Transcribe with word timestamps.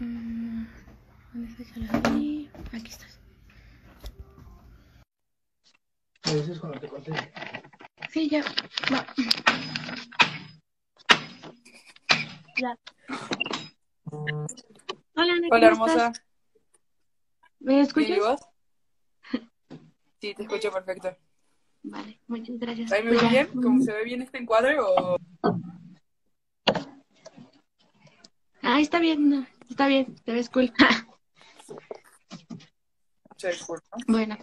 Mm, 0.00 0.66
¿Dónde 1.32 1.62
está 1.62 1.80
la 1.80 1.92
vi. 2.10 2.50
Aquí 2.72 2.90
estás. 2.90 3.18
Me 6.26 6.34
dices 6.34 6.58
cuando 6.60 6.78
te 6.80 6.88
conté. 6.88 7.12
Sí, 8.10 8.28
ya. 8.28 8.42
Va. 8.92 9.06
Ya. 12.58 12.76
Hola, 15.14 15.32
Ana, 15.32 15.48
Hola, 15.50 15.70
¿cómo 15.70 15.86
hermosa. 15.86 16.06
estás? 16.08 16.22
¿Me 17.60 17.72
¿Bien 17.72 17.84
escuchas? 17.86 18.16
y 18.16 18.20
vos? 18.20 18.40
Sí, 20.20 20.34
te 20.34 20.42
escucho 20.42 20.72
perfecto. 20.72 21.16
Vale, 21.82 22.20
muchas 22.26 22.58
gracias. 22.58 22.90
¿Ahí 22.92 23.02
me 23.02 23.10
Pues 23.10 23.22
ya. 23.22 23.30
bien? 23.30 23.48
¿Cómo 23.62 23.82
se 23.82 23.92
ve 23.92 24.04
bien 24.04 24.22
este 24.22 24.38
encuadre 24.38 24.78
o...? 24.80 25.16
Ah, 28.62 28.80
está 28.80 28.98
bien, 29.00 29.28
no, 29.30 29.46
está 29.68 29.86
bien, 29.86 30.14
te 30.24 30.32
ves 30.32 30.48
cool. 30.50 30.72
Bueno, 34.08 34.36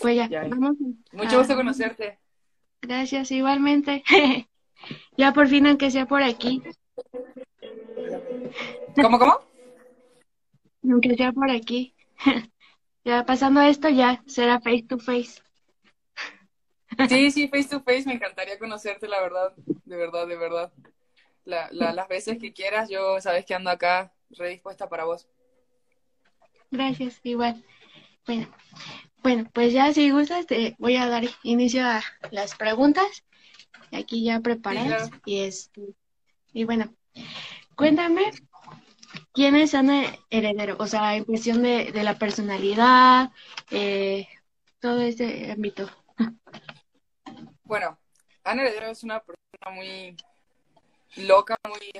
pues 0.00 0.16
ya, 0.16 0.28
Ya. 0.28 0.42
vamos. 0.44 0.76
Mucho 1.12 1.38
gusto 1.38 1.54
conocerte. 1.56 2.18
Gracias, 2.82 3.30
igualmente. 3.30 4.02
ya 5.16 5.32
por 5.32 5.48
fin, 5.48 5.66
aunque 5.66 5.90
sea 5.90 6.06
por 6.06 6.22
aquí, 6.22 6.62
¿Cómo, 9.00 9.18
cómo? 9.18 9.40
aunque 10.84 11.14
sea 11.16 11.32
por 11.32 11.50
aquí. 11.50 11.94
ya 13.04 13.24
pasando 13.24 13.62
esto, 13.62 13.88
ya 13.88 14.22
será 14.26 14.60
face 14.60 14.82
to 14.88 14.98
face. 14.98 15.40
Sí, 17.08 17.30
sí, 17.30 17.48
face 17.48 17.68
to 17.70 17.80
face, 17.80 18.04
me 18.04 18.12
encantaría 18.14 18.58
conocerte, 18.58 19.08
la 19.08 19.20
verdad, 19.22 19.54
de 19.86 19.96
verdad, 19.96 20.26
de 20.26 20.36
verdad. 20.36 20.72
La, 21.44 21.68
la- 21.72 21.92
las 21.94 22.06
veces 22.08 22.38
que 22.38 22.52
quieras, 22.52 22.90
yo 22.90 23.18
sabes 23.20 23.46
que 23.46 23.54
ando 23.54 23.70
acá, 23.70 24.12
redispuesta 24.32 24.88
para 24.88 25.04
vos. 25.04 25.28
Gracias, 26.70 27.20
igual. 27.22 27.64
Bueno, 28.26 28.48
bueno, 29.22 29.50
pues 29.52 29.72
ya 29.72 29.92
si 29.92 30.10
gustas, 30.10 30.46
te 30.46 30.74
voy 30.78 30.96
a 30.96 31.08
dar 31.08 31.24
inicio 31.42 31.84
a 31.84 32.02
las 32.30 32.54
preguntas. 32.54 33.24
Aquí 33.92 34.24
ya 34.24 34.40
preparadas. 34.40 35.08
Sí. 35.08 35.20
Y 35.26 35.40
este, 35.40 35.82
y 36.52 36.64
bueno, 36.64 36.94
cuéntame 37.76 38.30
quién 39.32 39.54
es 39.56 39.74
Ana 39.74 40.04
Heredero, 40.30 40.76
o 40.78 40.86
sea, 40.86 41.16
en 41.16 41.24
cuestión 41.24 41.62
de, 41.62 41.92
de 41.92 42.02
la 42.02 42.18
personalidad, 42.18 43.30
eh, 43.70 44.28
todo 44.80 45.00
ese 45.00 45.52
ámbito. 45.52 45.90
Bueno, 47.64 47.98
Ana 48.44 48.62
Heredero 48.62 48.86
es 48.86 49.02
una 49.02 49.20
persona 49.20 49.70
muy 49.74 50.16
loca, 51.16 51.56
muy 51.68 51.92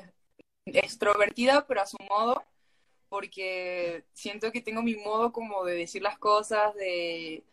extrovertida, 0.80 1.66
pero 1.66 1.82
a 1.82 1.86
su 1.86 1.96
modo, 2.08 2.44
porque 3.08 4.04
siento 4.12 4.52
que 4.52 4.60
tengo 4.62 4.82
mi 4.82 4.96
modo 4.96 5.32
como 5.32 5.64
de 5.64 5.74
decir 5.74 6.02
las 6.02 6.18
cosas, 6.18 6.74
de, 6.74 7.44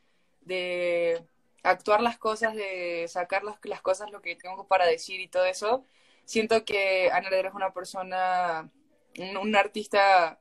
de 0.41 1.23
actuar 1.63 2.01
las 2.01 2.17
cosas, 2.17 2.55
de 2.55 3.05
sacar 3.07 3.43
las, 3.43 3.57
las 3.63 3.81
cosas, 3.81 4.11
lo 4.11 4.21
que 4.21 4.35
tengo 4.35 4.67
para 4.67 4.85
decir 4.85 5.19
y 5.19 5.27
todo 5.27 5.45
eso. 5.45 5.85
Siento 6.25 6.63
que 6.65 7.09
Ana 7.11 7.27
Heredero 7.27 7.49
es 7.49 7.55
una 7.55 7.73
persona, 7.73 8.69
un, 9.17 9.55
artista 9.55 10.39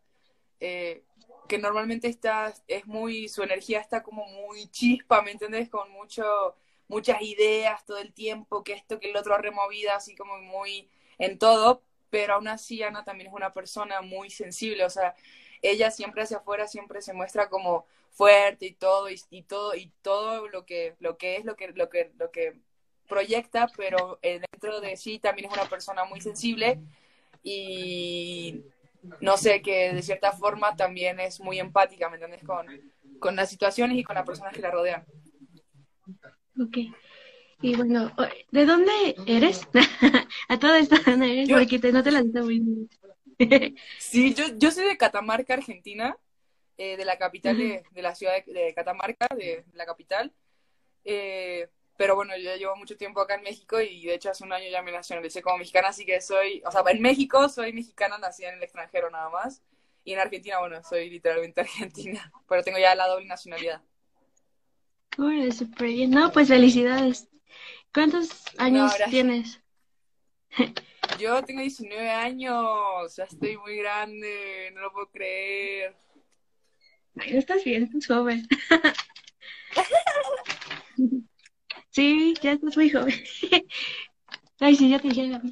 eh, 0.60 1.02
que 1.48 1.58
normalmente 1.58 2.08
está, 2.08 2.52
es 2.66 2.86
muy, 2.86 3.28
su 3.28 3.42
energía 3.42 3.80
está 3.80 4.02
como 4.02 4.26
muy 4.26 4.68
chispa, 4.68 5.22
¿me 5.22 5.32
entiendes? 5.32 5.68
Con 5.70 5.90
mucho, 5.90 6.56
muchas 6.88 7.22
ideas 7.22 7.84
todo 7.86 7.98
el 7.98 8.12
tiempo, 8.12 8.62
que 8.62 8.74
esto, 8.74 9.00
que 9.00 9.10
el 9.10 9.16
otro 9.16 9.38
removida, 9.38 9.96
así 9.96 10.14
como 10.14 10.38
muy 10.38 10.90
en 11.18 11.38
todo, 11.38 11.82
pero 12.10 12.34
aún 12.34 12.48
así 12.48 12.82
Ana 12.82 13.04
también 13.04 13.28
es 13.28 13.34
una 13.34 13.52
persona 13.52 14.00
muy 14.00 14.30
sensible, 14.30 14.84
o 14.84 14.90
sea, 14.90 15.14
ella 15.62 15.90
siempre 15.90 16.22
hacia 16.22 16.38
afuera 16.38 16.66
siempre 16.66 17.02
se 17.02 17.12
muestra 17.12 17.48
como 17.48 17.86
fuerte 18.10 18.66
y 18.66 18.72
todo, 18.72 19.08
y, 19.08 19.42
todo, 19.42 19.74
y 19.74 19.92
todo 20.02 20.48
lo 20.48 20.64
que, 20.64 20.96
lo 21.00 21.16
que 21.16 21.36
es, 21.36 21.44
lo 21.44 21.56
que, 21.56 21.68
lo 21.68 21.88
que, 21.88 22.12
lo 22.18 22.30
que 22.30 22.60
proyecta, 23.08 23.68
pero 23.76 24.18
eh, 24.22 24.40
dentro 24.52 24.80
de 24.80 24.96
sí 24.96 25.18
también 25.18 25.48
es 25.50 25.54
una 25.56 25.68
persona 25.68 26.04
muy 26.04 26.20
sensible 26.20 26.80
y 27.42 28.62
no 29.20 29.36
sé, 29.36 29.62
que 29.62 29.92
de 29.92 30.02
cierta 30.02 30.32
forma 30.32 30.76
también 30.76 31.20
es 31.20 31.40
muy 31.40 31.58
empática, 31.58 32.08
¿me 32.08 32.16
entiendes? 32.16 32.42
Con, 32.44 32.66
con 33.18 33.36
las 33.36 33.48
situaciones 33.48 33.96
y 33.96 34.04
con 34.04 34.14
las 34.14 34.26
personas 34.26 34.52
que 34.52 34.60
la 34.60 34.70
rodean. 34.70 35.04
Ok. 36.60 36.78
Y 37.60 37.74
bueno, 37.74 38.12
¿de 38.52 38.66
dónde 38.66 39.16
eres? 39.26 39.66
A 40.48 40.58
todo 40.58 40.74
esto, 40.74 40.96
¿dónde 41.04 41.32
eres? 41.32 41.48
Yo- 41.48 41.56
Porque 41.56 41.78
te, 41.78 41.92
no 41.92 42.02
te 42.02 42.10
la 42.10 42.22
sé 42.22 42.42
muy 42.42 42.60
bien. 42.60 42.88
Sí, 43.98 44.34
yo, 44.34 44.44
yo 44.56 44.70
soy 44.70 44.84
de 44.86 44.96
Catamarca, 44.96 45.54
Argentina, 45.54 46.16
eh, 46.76 46.96
de 46.96 47.04
la 47.04 47.18
capital 47.18 47.56
de, 47.56 47.84
de 47.90 48.02
la 48.02 48.14
ciudad 48.14 48.32
de, 48.44 48.52
de 48.52 48.74
Catamarca, 48.74 49.28
de, 49.36 49.64
la 49.74 49.86
capital. 49.86 50.32
Eh, 51.04 51.68
pero 51.96 52.14
bueno, 52.14 52.36
yo 52.36 52.44
ya 52.44 52.56
llevo 52.56 52.76
mucho 52.76 52.96
tiempo 52.96 53.20
acá 53.20 53.34
en 53.34 53.42
México 53.42 53.80
y 53.80 54.06
de 54.06 54.14
hecho 54.14 54.30
hace 54.30 54.44
un 54.44 54.52
año 54.52 54.68
ya 54.70 54.82
me 54.82 54.92
nacionalicé 54.92 55.42
como 55.42 55.58
mexicana, 55.58 55.88
así 55.88 56.04
que 56.06 56.20
soy, 56.20 56.62
o 56.64 56.70
sea, 56.70 56.82
en 56.86 57.02
México 57.02 57.48
soy 57.48 57.72
mexicana, 57.72 58.18
nacida 58.18 58.50
en 58.50 58.56
el 58.56 58.62
extranjero 58.62 59.10
nada 59.10 59.30
más. 59.30 59.62
Y 60.04 60.12
en 60.12 60.20
Argentina, 60.20 60.58
bueno, 60.60 60.82
soy 60.84 61.10
literalmente 61.10 61.60
argentina, 61.62 62.32
pero 62.48 62.62
tengo 62.62 62.78
ya 62.78 62.94
la 62.94 63.08
doble 63.08 63.26
nacionalidad. 63.26 63.82
Órale, 65.18 65.52
súper 65.52 65.88
bien. 65.88 66.10
No, 66.10 66.30
pues 66.32 66.48
felicidades. 66.48 67.28
¿Cuántos 67.98 68.30
años 68.58 68.92
tienes? 69.10 69.60
Yo 71.18 71.42
tengo 71.42 71.62
19 71.62 72.08
años, 72.08 73.16
ya 73.16 73.24
estoy 73.24 73.56
muy 73.56 73.76
grande, 73.78 74.70
no 74.72 74.82
lo 74.82 74.92
puedo 74.92 75.10
creer. 75.10 75.96
Ay, 77.18 77.38
estás 77.38 77.64
bien, 77.64 77.82
estás 77.82 78.06
joven. 78.06 78.46
Sí, 81.90 82.34
ya 82.40 82.52
estás 82.52 82.76
muy 82.76 82.90
joven. 82.90 83.14
Ay, 84.60 84.76
sí, 84.76 84.88
ya 84.90 85.00
te 85.00 85.08
dije. 85.08 85.26
la- 85.26 85.42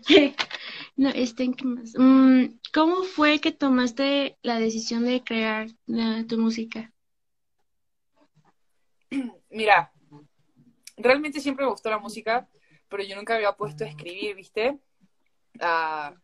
No, 0.97 1.09
este, 1.09 1.51
¿qué 1.53 1.65
más? 1.65 1.95
Mm, 1.97 2.59
¿cómo 2.73 3.03
fue 3.03 3.41
que 3.41 3.51
tomaste 3.51 4.39
la 4.43 4.61
decisión 4.61 5.05
de 5.05 5.25
crear 5.25 5.67
la- 5.87 6.25
tu 6.29 6.39
música? 6.39 6.93
Mira, 9.51 9.93
realmente 10.97 11.41
siempre 11.41 11.65
me 11.65 11.71
gustó 11.71 11.91
la 11.91 11.99
música, 11.99 12.49
pero 12.89 13.03
yo 13.03 13.17
nunca 13.17 13.35
había 13.35 13.53
puesto 13.53 13.85
a 13.85 13.89
escribir, 13.89 14.35
¿viste? 14.35 14.79
A, 15.61 16.15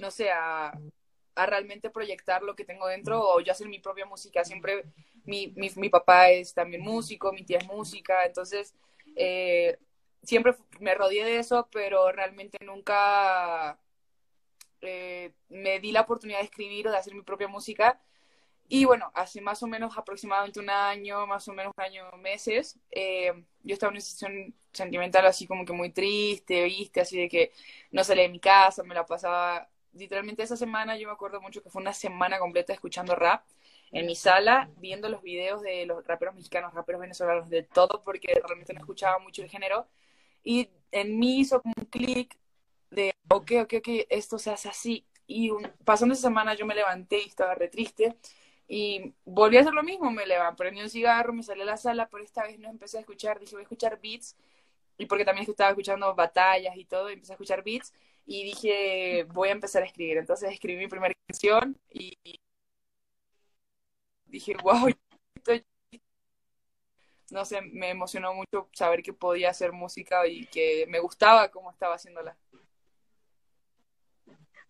no 0.00 0.10
sé, 0.10 0.30
a, 0.30 0.78
a 1.34 1.46
realmente 1.46 1.90
proyectar 1.90 2.42
lo 2.42 2.54
que 2.56 2.64
tengo 2.64 2.86
dentro 2.88 3.20
o 3.22 3.40
yo 3.40 3.52
hacer 3.52 3.68
mi 3.68 3.78
propia 3.78 4.06
música. 4.06 4.44
Siempre, 4.44 4.84
mi, 5.24 5.52
mi, 5.56 5.70
mi 5.76 5.88
papá 5.88 6.30
es 6.30 6.52
también 6.52 6.82
músico, 6.82 7.32
mi 7.32 7.44
tía 7.44 7.58
es 7.58 7.66
música, 7.66 8.24
entonces 8.26 8.74
eh, 9.16 9.78
siempre 10.22 10.54
me 10.80 10.94
rodeé 10.94 11.24
de 11.24 11.38
eso, 11.38 11.68
pero 11.70 12.10
realmente 12.12 12.58
nunca 12.64 13.78
eh, 14.80 15.32
me 15.48 15.80
di 15.80 15.92
la 15.92 16.02
oportunidad 16.02 16.38
de 16.38 16.44
escribir 16.44 16.88
o 16.88 16.90
de 16.90 16.98
hacer 16.98 17.14
mi 17.14 17.22
propia 17.22 17.48
música. 17.48 18.00
Y 18.70 18.84
bueno, 18.84 19.10
hace 19.14 19.40
más 19.40 19.62
o 19.62 19.66
menos 19.66 19.96
aproximadamente 19.96 20.60
un 20.60 20.68
año, 20.70 21.26
más 21.26 21.48
o 21.48 21.52
menos 21.54 21.72
un 21.76 21.82
año, 21.84 22.04
meses, 22.18 22.78
eh, 22.90 23.32
yo 23.62 23.72
estaba 23.74 23.90
en 23.90 23.94
una 23.94 24.00
situación 24.02 24.54
sentimental 24.72 25.24
así 25.26 25.46
como 25.46 25.64
que 25.64 25.72
muy 25.72 25.90
triste, 25.90 26.64
viste, 26.64 27.00
así 27.00 27.18
de 27.18 27.28
que 27.30 27.52
no 27.92 28.04
salía 28.04 28.24
de 28.24 28.28
mi 28.28 28.40
casa, 28.40 28.82
me 28.82 28.94
la 28.94 29.06
pasaba, 29.06 29.68
literalmente 29.94 30.42
esa 30.42 30.56
semana 30.56 30.96
yo 30.98 31.06
me 31.08 31.14
acuerdo 31.14 31.40
mucho 31.40 31.62
que 31.62 31.70
fue 31.70 31.80
una 31.82 31.94
semana 31.94 32.38
completa 32.38 32.72
escuchando 32.74 33.14
rap 33.16 33.42
en 33.90 34.04
mi 34.06 34.14
sala, 34.14 34.70
viendo 34.76 35.08
los 35.08 35.22
videos 35.22 35.62
de 35.62 35.86
los 35.86 36.06
raperos 36.06 36.34
mexicanos, 36.34 36.74
raperos 36.74 37.00
venezolanos, 37.00 37.48
de 37.48 37.62
todo, 37.62 38.02
porque 38.04 38.28
realmente 38.46 38.74
no 38.74 38.80
escuchaba 38.80 39.18
mucho 39.18 39.42
el 39.42 39.48
género. 39.48 39.86
Y 40.44 40.70
en 40.92 41.18
mí 41.18 41.40
hizo 41.40 41.60
como 41.62 41.74
un 41.78 41.84
clic 41.86 42.36
de, 42.90 43.12
ok, 43.30 43.52
ok, 43.62 43.74
ok, 43.78 43.88
esto 44.10 44.38
se 44.38 44.50
hace 44.50 44.68
así. 44.68 45.06
Y 45.26 45.50
un- 45.50 45.70
pasando 45.84 46.14
esa 46.14 46.22
semana 46.28 46.54
yo 46.54 46.66
me 46.66 46.74
levanté 46.74 47.18
y 47.22 47.26
estaba 47.28 47.54
re 47.54 47.68
triste. 47.68 48.16
Y 48.68 49.14
volví 49.24 49.56
a 49.56 49.60
hacer 49.62 49.74
lo 49.74 49.82
mismo, 49.82 50.10
me 50.10 50.26
levanté, 50.26 50.58
prendí 50.58 50.82
un 50.82 50.90
cigarro, 50.90 51.32
me 51.32 51.42
salí 51.42 51.62
a 51.62 51.64
la 51.64 51.76
sala, 51.78 52.08
pero 52.10 52.22
esta 52.24 52.44
vez 52.44 52.58
no 52.58 52.68
empecé 52.68 52.98
a 52.98 53.00
escuchar, 53.00 53.40
dije 53.40 53.54
voy 53.54 53.62
a 53.62 53.64
escuchar 53.64 53.98
beats, 54.00 54.36
y 54.98 55.06
porque 55.06 55.24
también 55.24 55.48
estaba 55.48 55.70
escuchando 55.70 56.14
batallas 56.14 56.76
y 56.76 56.84
todo, 56.84 57.08
empecé 57.08 57.32
a 57.32 57.36
escuchar 57.36 57.64
beats, 57.64 57.92
y 58.26 58.44
dije 58.44 59.24
voy 59.32 59.48
a 59.48 59.52
empezar 59.52 59.82
a 59.82 59.86
escribir. 59.86 60.18
Entonces 60.18 60.52
escribí 60.52 60.78
mi 60.78 60.88
primera 60.88 61.14
canción 61.26 61.78
y 61.90 62.16
dije, 64.26 64.54
wow, 64.62 64.88
no 67.30 67.44
sé, 67.44 67.60
me 67.62 67.90
emocionó 67.90 68.34
mucho 68.34 68.68
saber 68.72 69.02
que 69.02 69.12
podía 69.12 69.50
hacer 69.50 69.72
música 69.72 70.26
y 70.26 70.46
que 70.46 70.86
me 70.88 71.00
gustaba 71.00 71.50
cómo 71.50 71.70
estaba 71.70 71.94
haciéndola. 71.94 72.36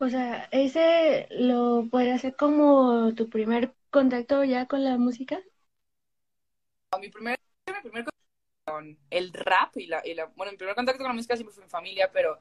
O 0.00 0.08
sea, 0.08 0.48
¿ese 0.50 1.26
lo 1.30 1.86
podría 1.90 2.14
hacer 2.16 2.34
como 2.36 3.14
tu 3.14 3.28
primer 3.28 3.74
contacto 3.90 4.44
ya 4.44 4.66
con 4.66 4.84
la 4.84 4.96
música? 4.96 5.40
Mi 7.00 7.08
primer, 7.10 7.38
mi 7.66 7.72
primer 7.90 8.04
contacto 8.04 8.12
con 8.66 8.98
el 9.10 9.32
rap 9.32 9.76
y 9.76 9.86
la, 9.86 10.02
y 10.06 10.14
la- 10.14 10.26
bueno, 10.36 10.52
mi 10.52 10.58
primer 10.58 10.74
contacto 10.74 10.98
con 10.98 11.08
la 11.08 11.14
música 11.14 11.36
siempre 11.36 11.54
fue 11.54 11.64
mi 11.64 11.70
familia, 11.70 12.10
pero 12.12 12.38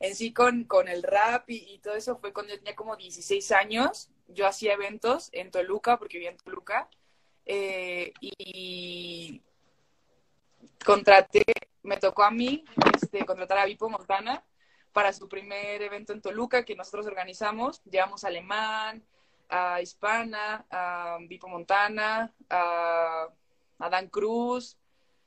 en 0.00 0.14
sí 0.14 0.32
con, 0.32 0.64
con 0.64 0.88
el 0.88 1.02
rap 1.02 1.48
y, 1.50 1.78
todo 1.80 1.94
eso 1.96 2.18
fue 2.18 2.32
cuando 2.32 2.52
yo 2.52 2.58
tenía 2.58 2.76
como 2.76 2.96
16 2.96 3.52
años 3.52 4.10
yo 4.28 4.46
hacía 4.46 4.74
eventos 4.74 5.30
en 5.32 5.50
Toluca, 5.50 5.98
porque 5.98 6.18
vivía 6.18 6.30
en 6.32 6.36
Toluca, 6.38 6.88
eh, 7.46 8.12
y 8.20 9.42
contraté, 10.84 11.44
me 11.82 11.96
tocó 11.96 12.22
a 12.24 12.30
mí 12.30 12.64
este, 12.94 13.24
contratar 13.24 13.58
a 13.58 13.66
Vipo 13.66 13.88
Montana 13.88 14.42
para 14.98 15.12
su 15.12 15.28
primer 15.28 15.80
evento 15.80 16.12
en 16.12 16.20
Toluca 16.20 16.64
que 16.64 16.74
nosotros 16.74 17.06
organizamos. 17.06 17.80
Llevamos 17.84 18.24
a 18.24 18.26
Alemán, 18.26 19.00
a 19.48 19.80
Hispana, 19.80 20.66
a 20.68 21.18
Vipo 21.20 21.46
Montana, 21.46 22.34
a, 22.50 23.28
a 23.78 23.90
Dan 23.90 24.08
Cruz. 24.08 24.76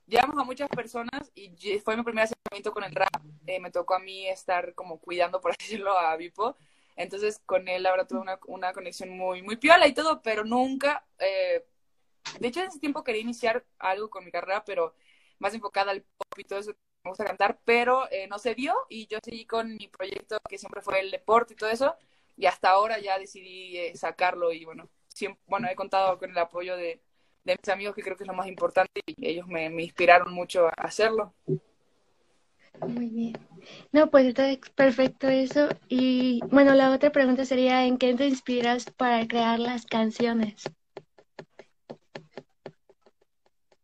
Llevamos 0.08 0.38
a 0.38 0.44
muchas 0.44 0.68
personas 0.68 1.32
y 1.36 1.56
fue 1.80 1.96
mi 1.96 2.04
primer 2.04 2.26
acercamiento 2.26 2.74
con 2.74 2.84
el 2.84 2.94
rap. 2.94 3.24
Eh, 3.48 3.62
me 3.62 3.72
tocó 3.72 3.96
a 3.96 4.00
mí 4.00 4.28
estar 4.28 4.76
como 4.76 5.00
cuidando, 5.00 5.40
por 5.40 5.56
decirlo, 5.58 5.98
a 5.98 6.18
Vipo. 6.18 6.58
Entonces 6.98 7.40
con 7.46 7.70
él 7.70 7.86
ahora 7.86 8.06
tuve 8.06 8.20
una, 8.20 8.40
una 8.48 8.74
conexión 8.74 9.12
muy, 9.12 9.42
muy 9.42 9.56
piola 9.56 9.88
y 9.88 9.94
todo, 9.94 10.22
pero 10.22 10.44
nunca... 10.44 11.06
Eh, 11.18 11.66
de 12.42 12.48
hecho, 12.50 12.60
en 12.60 12.68
ese 12.68 12.80
tiempo 12.82 13.06
quería 13.06 13.22
iniciar 13.22 13.66
algo 13.80 14.10
con 14.10 14.26
mi 14.26 14.32
carrera, 14.32 14.66
pero 14.66 14.96
más 15.40 15.54
enfocada 15.54 15.92
al 15.92 16.02
pop 16.02 16.38
y 16.38 16.44
todo 16.44 16.60
eso 16.60 16.74
me 17.04 17.10
gusta 17.10 17.26
cantar, 17.26 17.60
pero 17.66 18.10
eh, 18.12 18.28
no 18.28 18.38
se 18.38 18.56
dio 18.56 18.76
y 18.90 19.08
yo 19.08 19.20
seguí 19.24 19.46
con 19.46 19.76
mi 19.76 19.88
proyecto 19.88 20.40
que 20.48 20.58
siempre 20.58 20.82
fue 20.82 21.00
el 21.00 21.12
deporte 21.12 21.54
y 21.54 21.58
todo 21.58 21.70
eso 21.70 21.96
y 22.38 22.46
hasta 22.46 22.70
ahora 22.70 23.00
ya 23.00 23.18
decidí 23.18 23.78
eh, 23.78 23.96
sacarlo 23.96 24.52
y 24.52 24.66
bueno, 24.66 24.90
siempre, 25.08 25.42
bueno, 25.48 25.68
he 25.70 25.76
contado 25.76 26.18
con 26.18 26.30
el 26.30 26.38
apoyo 26.38 26.76
de, 26.76 27.02
de, 27.44 27.58
mis 27.60 27.70
amigos 27.70 27.96
que 27.96 28.04
creo 28.04 28.16
que 28.16 28.24
es 28.24 28.28
lo 28.28 28.34
más 28.34 28.48
importante 28.48 29.02
y 29.06 29.28
ellos 29.28 29.48
me, 29.48 29.70
me 29.70 29.84
inspiraron 29.84 30.32
mucho 30.34 30.68
a 30.68 30.74
hacerlo. 30.78 31.34
Muy 32.88 33.08
bien. 33.08 33.38
No, 33.92 34.10
pues 34.10 34.26
está 34.26 34.48
perfecto 34.74 35.28
eso. 35.28 35.70
Y 35.88 36.40
bueno, 36.48 36.74
la 36.74 36.92
otra 36.92 37.12
pregunta 37.12 37.46
sería, 37.46 37.86
¿en 37.86 37.98
qué 37.98 38.16
te 38.16 38.26
inspiras 38.26 38.86
para 38.86 39.28
crear 39.28 39.60
las 39.60 39.86
canciones? 39.86 40.64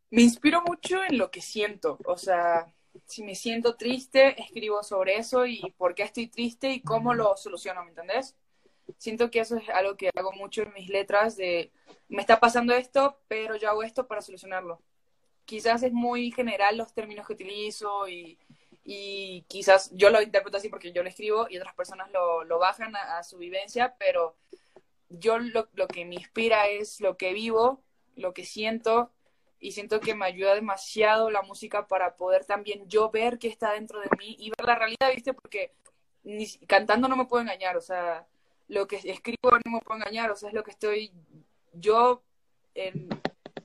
Me 0.09 0.21
inspiro 0.21 0.61
mucho 0.61 1.03
en 1.03 1.17
lo 1.17 1.29
que 1.29 1.41
siento, 1.41 1.99
o 2.05 2.17
sea, 2.17 2.73
si 3.05 3.23
me 3.23 3.35
siento 3.35 3.75
triste, 3.75 4.39
escribo 4.41 4.83
sobre 4.83 5.17
eso 5.17 5.45
y 5.45 5.73
por 5.77 5.95
qué 5.95 6.03
estoy 6.03 6.27
triste 6.27 6.71
y 6.71 6.81
cómo 6.81 7.13
lo 7.13 7.37
soluciono, 7.37 7.83
¿me 7.83 7.89
entendés? 7.89 8.35
Siento 8.97 9.29
que 9.29 9.39
eso 9.41 9.57
es 9.57 9.69
algo 9.69 9.97
que 9.97 10.09
hago 10.15 10.31
mucho 10.31 10.63
en 10.63 10.73
mis 10.73 10.89
letras 10.89 11.35
de, 11.35 11.71
me 12.09 12.21
está 12.21 12.39
pasando 12.39 12.73
esto, 12.73 13.19
pero 13.27 13.55
yo 13.55 13.69
hago 13.69 13.83
esto 13.83 14.07
para 14.07 14.21
solucionarlo. 14.21 14.81
Quizás 15.45 15.83
es 15.83 15.91
muy 15.91 16.31
general 16.31 16.77
los 16.77 16.93
términos 16.93 17.27
que 17.27 17.33
utilizo 17.33 18.07
y, 18.07 18.37
y 18.83 19.43
quizás 19.47 19.91
yo 19.93 20.09
lo 20.09 20.21
interpreto 20.21 20.57
así 20.57 20.69
porque 20.69 20.91
yo 20.91 21.03
lo 21.03 21.09
escribo 21.09 21.47
y 21.49 21.57
otras 21.57 21.75
personas 21.75 22.11
lo, 22.11 22.43
lo 22.43 22.59
bajan 22.59 22.95
a, 22.95 23.17
a, 23.17 23.23
su 23.23 23.37
vivencia, 23.37 23.95
pero 23.99 24.35
yo 25.09 25.39
lo, 25.39 25.67
lo 25.73 25.87
que 25.87 26.05
me 26.05 26.15
inspira 26.15 26.67
es 26.67 27.01
lo 27.01 27.17
que 27.17 27.33
vivo, 27.33 27.81
lo 28.15 28.33
que 28.33 28.45
siento 28.45 29.11
y 29.59 29.71
siento 29.71 29.99
que 29.99 30.15
me 30.15 30.25
ayuda 30.25 30.55
demasiado 30.55 31.29
la 31.29 31.41
música 31.41 31.87
para 31.87 32.15
poder 32.15 32.45
también 32.45 32.87
yo 32.87 33.09
ver 33.09 33.39
qué 33.39 33.47
está 33.47 33.73
dentro 33.73 33.99
de 33.99 34.09
mí 34.17 34.35
y 34.39 34.49
ver 34.49 34.65
la 34.65 34.75
realidad, 34.75 35.11
¿viste? 35.13 35.33
Porque 35.33 35.73
ni, 36.23 36.47
cantando 36.67 37.07
no 37.07 37.15
me 37.15 37.25
puedo 37.25 37.41
engañar, 37.41 37.77
o 37.77 37.81
sea, 37.81 38.27
lo 38.67 38.87
que 38.87 38.97
escribo 38.97 39.51
no 39.65 39.71
me 39.71 39.81
puedo 39.81 39.99
engañar, 39.99 40.31
o 40.31 40.35
sea, 40.35 40.49
es 40.49 40.55
lo 40.55 40.63
que 40.63 40.71
estoy, 40.71 41.11
yo 41.73 42.23
en, 42.75 43.09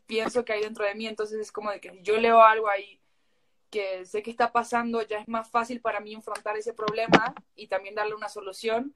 pienso 0.07 0.45
que 0.45 0.55
hay 0.55 0.63
dentro 0.63 0.85
de 0.85 0.95
mí, 0.95 1.07
entonces 1.07 1.41
es 1.41 1.53
como 1.53 1.71
de 1.71 1.81
que 1.81 1.99
yo 2.03 2.17
leo 2.19 2.43
algo 2.43 2.69
ahí 2.69 2.99
que 3.71 4.05
sé 4.05 4.23
que 4.23 4.31
está 4.31 4.53
pasando, 4.53 5.03
ya 5.03 5.19
es 5.19 5.29
más 5.29 5.51
fácil 5.51 5.81
para 5.81 6.01
mí 6.01 6.13
enfrentar 6.13 6.57
ese 6.59 6.75
problema 6.75 7.35
y 7.57 7.69
también 7.69 7.95
darle 7.95 8.15
una 8.15 8.29
solución. 8.29 8.95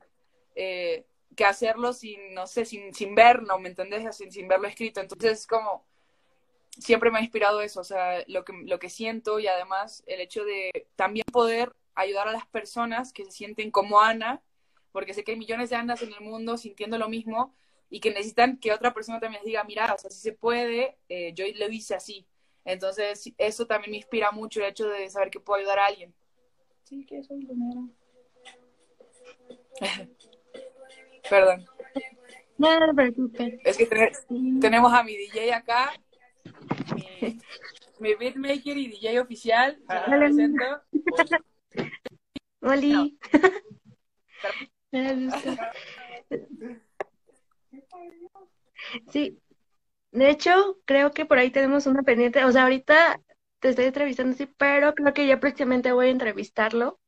Eh, 0.54 1.06
que 1.34 1.44
hacerlo 1.44 1.92
sin, 1.92 2.34
no 2.34 2.46
sé, 2.46 2.64
sin, 2.64 2.92
sin 2.94 3.14
verlo, 3.14 3.58
¿me 3.58 3.68
entendés? 3.68 4.16
Sin, 4.16 4.32
sin 4.32 4.48
verlo 4.48 4.66
escrito. 4.66 5.00
Entonces 5.00 5.40
es 5.40 5.46
como, 5.46 5.84
siempre 6.78 7.10
me 7.10 7.18
ha 7.18 7.22
inspirado 7.22 7.60
eso, 7.60 7.80
o 7.80 7.84
sea, 7.84 8.22
lo 8.26 8.44
que, 8.44 8.52
lo 8.64 8.78
que 8.78 8.90
siento 8.90 9.38
y 9.38 9.46
además 9.46 10.02
el 10.06 10.20
hecho 10.20 10.44
de 10.44 10.88
también 10.96 11.24
poder 11.32 11.74
ayudar 11.94 12.28
a 12.28 12.32
las 12.32 12.46
personas 12.46 13.12
que 13.12 13.24
se 13.24 13.30
sienten 13.30 13.70
como 13.70 14.00
Ana, 14.00 14.42
porque 14.92 15.14
sé 15.14 15.24
que 15.24 15.32
hay 15.32 15.38
millones 15.38 15.70
de 15.70 15.76
Anas 15.76 16.02
en 16.02 16.12
el 16.12 16.20
mundo 16.20 16.56
sintiendo 16.56 16.98
lo 16.98 17.08
mismo 17.08 17.54
y 17.88 18.00
que 18.00 18.10
necesitan 18.10 18.58
que 18.58 18.72
otra 18.72 18.92
persona 18.92 19.20
también 19.20 19.42
les 19.42 19.46
diga, 19.46 19.64
mira, 19.64 19.92
o 19.94 19.98
sea, 19.98 20.10
si 20.10 20.20
se 20.20 20.32
puede, 20.32 20.98
eh, 21.08 21.32
yo 21.34 21.44
lo 21.56 21.68
hice 21.68 21.94
así. 21.94 22.26
Entonces, 22.64 23.32
eso 23.38 23.66
también 23.66 23.92
me 23.92 23.96
inspira 23.98 24.32
mucho 24.32 24.60
el 24.60 24.66
hecho 24.66 24.88
de 24.88 25.08
saber 25.08 25.30
que 25.30 25.38
puedo 25.38 25.60
ayudar 25.60 25.78
a 25.78 25.86
alguien. 25.86 26.12
Sí, 26.84 27.04
que 27.06 27.22
soy 27.22 27.44
primero. 27.44 27.88
Perdón. 31.30 31.66
No, 32.58 32.80
no 32.80 32.86
te 32.86 32.94
preocupes. 32.94 33.60
Es 33.64 33.76
que 33.76 33.86
te 33.86 34.12
tenemos 34.60 34.92
a 34.92 35.02
mi 35.02 35.16
DJ 35.16 35.54
acá 35.54 35.92
mi, 37.20 37.38
mi 38.00 38.14
beatmaker 38.14 38.76
y 38.76 38.88
DJ 38.88 39.20
oficial. 39.20 39.78
Hola. 39.88 40.18
presento. 40.18 40.64
Oli. 42.60 43.18
Sí. 49.10 49.38
De 50.12 50.30
hecho, 50.30 50.78
creo 50.84 51.10
que 51.12 51.26
por 51.26 51.38
ahí 51.38 51.50
tenemos 51.50 51.86
una 51.86 52.02
pendiente. 52.02 52.44
O 52.44 52.52
sea, 52.52 52.62
ahorita 52.62 53.20
te 53.60 53.70
estoy 53.70 53.86
entrevistando, 53.86 54.36
sí, 54.36 54.46
pero 54.56 54.94
creo 54.94 55.12
que 55.12 55.26
ya 55.26 55.40
próximamente 55.40 55.92
voy 55.92 56.06
a 56.06 56.10
entrevistarlo. 56.10 56.98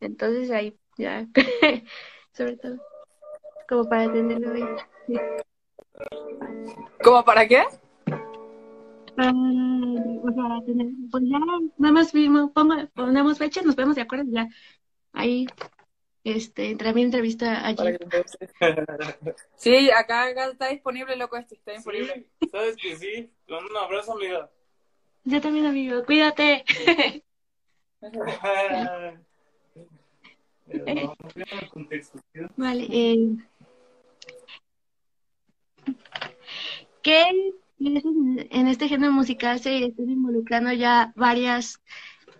Entonces 0.00 0.50
ahí 0.50 0.78
ya, 0.96 1.26
sobre 2.32 2.56
todo, 2.56 2.76
como 3.68 3.88
para 3.88 4.02
atenderlo 4.04 4.52
bien. 4.52 4.76
Sí. 5.06 5.14
¿Cómo 7.02 7.24
para 7.24 7.46
qué? 7.48 7.64
O 9.18 10.32
sea, 10.32 10.60
tener, 10.66 10.86
pues 11.10 11.24
ya 11.26 11.38
nada 11.78 11.92
más 11.92 12.12
firmo, 12.12 12.52
pongo, 12.52 12.74
ponemos 12.94 13.38
fecha, 13.38 13.62
nos 13.62 13.76
vemos 13.76 13.96
de 13.96 14.02
acuerdo, 14.02 14.24
ya 14.28 14.48
ahí 15.12 15.46
este, 16.24 16.70
entra 16.70 16.92
mi 16.92 17.02
entrevista 17.02 17.66
allí. 17.66 17.96
Sí, 19.56 19.90
acá, 19.90 20.26
acá, 20.26 20.46
está 20.50 20.68
disponible, 20.68 21.16
loco, 21.16 21.36
este 21.36 21.54
está 21.54 21.72
disponible. 21.72 22.26
¿Sí? 22.40 22.48
¿Sabes 22.50 22.76
que 22.76 22.96
sí? 22.96 23.30
Con 23.48 23.64
un 23.64 23.76
abrazo, 23.76 24.12
amiga. 24.12 24.50
Yo 25.24 25.40
también, 25.40 25.66
amigo, 25.66 26.04
cuídate. 26.04 26.64
vale, 32.56 32.88
eh, 32.90 33.36
¿qué 37.02 37.52
en 37.78 38.68
este 38.68 38.88
género 38.88 39.12
musical 39.12 39.60
se 39.60 39.84
están 39.84 40.10
involucrando 40.10 40.72
ya 40.72 41.12
varias 41.14 41.80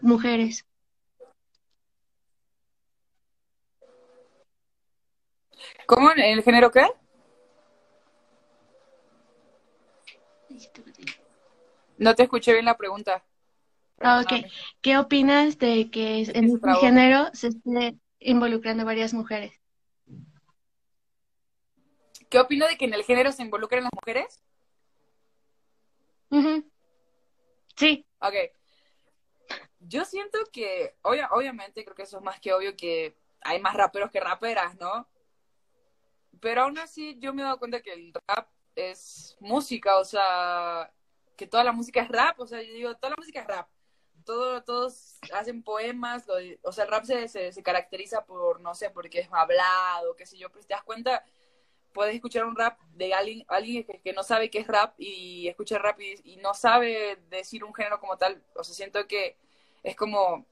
mujeres. 0.01 0.67
¿Cómo? 5.87 6.11
¿En 6.13 6.21
el 6.21 6.43
género 6.43 6.71
qué? 6.71 6.87
No 11.99 12.15
te 12.15 12.25
escuché 12.25 12.53
bien 12.53 12.65
la 12.65 12.77
pregunta. 12.77 13.25
Ah, 14.01 14.23
ok. 14.23 14.47
¿Qué 14.81 14.99
opinas 14.99 15.59
de 15.59 15.91
que 15.91 16.23
en 16.23 16.45
este 16.45 16.75
género 16.81 17.31
se 17.33 17.49
esté 17.49 17.99
involucrando 18.19 18.85
varias 18.85 19.15
mujeres? 19.15 19.53
¿Qué 22.29 22.41
opino 22.41 22.67
de 22.67 22.77
que 22.77 22.87
en 22.87 22.95
el 22.95 23.05
género 23.05 23.33
se 23.33 23.43
involucren 23.43 23.85
las 23.85 23.93
mujeres? 23.95 24.43
Uh. 26.31 26.63
Sí. 27.77 28.07
Ok. 28.21 28.35
Yo 29.81 30.05
siento 30.05 30.39
que, 30.53 30.97
ob 31.03 31.17
obviamente, 31.31 31.85
creo 31.85 31.95
que 31.95 32.03
eso 32.03 32.19
es 32.19 32.23
más 32.23 32.41
que 32.41 32.53
obvio 32.53 32.77
que 32.77 33.17
hay 33.43 33.61
más 33.61 33.75
raperos 33.75 34.11
que 34.11 34.21
raperas, 34.21 34.77
¿no? 34.77 35.09
Pero 36.41 36.63
aún 36.63 36.79
así 36.79 37.17
yo 37.21 37.33
me 37.33 37.43
he 37.43 37.45
dado 37.45 37.59
cuenta 37.59 37.81
que 37.81 37.93
el 37.93 38.13
rap 38.27 38.49
es 38.75 39.37
música, 39.41 39.99
o 39.99 40.05
sea, 40.05 40.93
que 41.37 41.47
toda 41.47 41.65
la 41.65 41.73
música 41.73 42.03
es 42.03 42.09
rap, 42.09 42.41
o 42.41 42.47
sea, 42.47 42.63
yo 42.63 42.73
digo, 42.73 42.95
toda 42.97 43.11
la 43.11 43.17
música 43.17 43.41
es 43.41 43.47
rap. 43.47 43.69
Todo, 44.25 44.65
todos 44.65 45.19
hacen 45.33 45.63
poemas, 45.63 46.25
o 46.63 46.73
sea, 46.73 46.85
el 46.85 46.91
rap 46.91 47.05
se, 47.05 47.29
se, 47.29 47.53
se, 47.53 47.63
caracteriza 47.63 48.25
por, 48.25 48.61
no 48.61 48.75
sé, 48.75 48.91
porque 48.91 49.21
es 49.21 49.29
hablado, 49.31 50.17
qué 50.17 50.27
sé 50.27 50.37
yo, 50.37 50.51
pero 50.51 50.63
si 50.63 50.69
te 50.69 50.75
das 50.75 50.83
cuenta, 50.83 51.25
puedes 51.97 52.15
escuchar 52.15 52.45
un 52.45 52.55
rap 52.55 52.79
de 52.95 53.15
alguien, 53.15 53.43
alguien 53.49 53.87
que, 54.05 54.13
no 54.13 54.23
sabe 54.23 54.51
qué 54.51 54.59
es 54.59 54.67
rap 54.67 54.95
y 54.99 55.49
escucha 55.49 55.79
rap 55.79 55.99
y, 55.99 56.37
no 56.37 56.53
sabe 56.53 57.17
decir 57.31 57.65
un 57.65 57.75
género 57.75 57.99
como 57.99 58.19
tal. 58.19 58.45
O 58.55 58.63
sea, 58.63 58.75
siento 58.75 59.07
que 59.09 59.39
es 59.83 59.97
como 59.97 60.45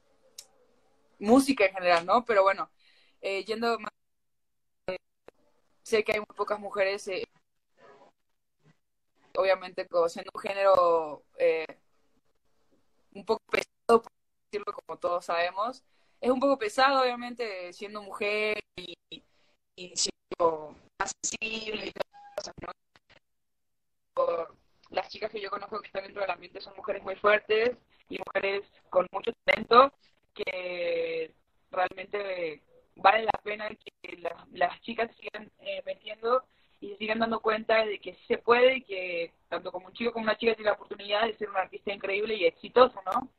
música 1.19 1.65
en 1.65 1.73
general, 1.75 2.03
¿no? 2.03 2.25
Pero 2.25 2.41
bueno, 2.41 2.71
eh, 3.21 3.45
yendo 3.45 3.77
más, 3.77 3.91
sé 5.83 6.03
que 6.03 6.13
hay 6.13 6.19
muy 6.19 6.35
pocas 6.35 6.59
mujeres, 6.59 7.07
eh, 7.09 7.23
obviamente 9.37 9.87
siendo 10.09 10.31
un 10.33 10.41
género 10.41 11.23
eh, 11.37 11.65
un 13.13 13.23
poco 13.23 13.43
pesado, 13.51 14.01
por 14.01 14.11
decirlo 14.51 14.73
como 14.73 14.97
todos 14.97 15.25
sabemos. 15.25 15.83
Es 16.19 16.31
un 16.31 16.39
poco 16.39 16.57
pesado, 16.57 17.03
obviamente, 17.03 17.71
siendo 17.71 18.01
mujer 18.01 18.57
y, 18.77 18.95
y 19.75 19.93
siendo 19.95 20.75
increíble 21.33 21.87
y 21.87 21.93
cosas, 22.35 22.53
las 24.89 25.09
chicas 25.09 25.31
que 25.31 25.41
yo 25.41 25.49
conozco 25.49 25.79
que 25.81 25.87
están 25.87 26.03
dentro 26.03 26.21
del 26.21 26.31
ambiente 26.31 26.61
son 26.61 26.75
mujeres 26.75 27.03
muy 27.03 27.15
fuertes 27.15 27.77
y 28.09 28.19
mujeres 28.19 28.63
con 28.89 29.07
mucho 29.11 29.31
talento 29.43 29.91
que 30.33 31.33
realmente 31.71 32.61
vale 32.95 33.23
la 33.23 33.39
pena 33.43 33.69
que 33.69 34.17
las, 34.51 34.81
chicas 34.81 35.11
sigan 35.17 35.51
eh, 35.59 35.81
metiendo 35.85 36.43
y 36.79 36.95
sigan 36.95 37.19
dando 37.19 37.39
cuenta 37.41 37.85
de 37.85 37.99
que 37.99 38.17
se 38.27 38.37
puede 38.37 38.77
y 38.77 38.81
que 38.83 39.33
tanto 39.49 39.71
como 39.71 39.87
un 39.87 39.93
chico 39.93 40.13
como 40.13 40.23
una 40.23 40.37
chica 40.37 40.55
tiene 40.55 40.69
la 40.69 40.75
oportunidad 40.75 41.25
de 41.25 41.37
ser 41.37 41.49
un 41.49 41.57
artista 41.57 41.93
increíble 41.93 42.35
y 42.35 42.45
exitoso, 42.45 43.01
¿no? 43.05 43.29